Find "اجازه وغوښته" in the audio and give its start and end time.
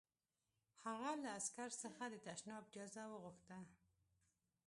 2.69-3.57